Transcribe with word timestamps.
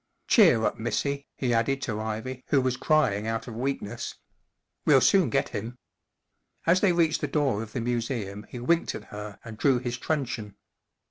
Cheer 0.27 0.63
up, 0.65 0.79
missy," 0.79 1.27
he 1.37 1.53
added 1.53 1.79
to 1.83 1.99
Ivy, 1.99 2.43
who 2.47 2.59
was 2.59 2.75
crying 2.75 3.27
out 3.27 3.47
of 3.47 3.53
weakness. 3.53 4.15
44 4.85 4.87
We’ll 4.87 5.01
soon 5.01 5.29
get 5.29 5.49
him." 5.49 5.77
As 6.65 6.81
they 6.81 6.91
reached 6.91 7.21
the 7.21 7.27
door 7.27 7.61
of 7.61 7.73
the 7.73 7.81
museum 7.81 8.47
he 8.49 8.57
winked 8.59 8.95
at 8.95 9.03
her 9.13 9.37
and 9.45 9.59
drew 9.59 9.77
his 9.77 9.99
truncheon. 9.99 10.55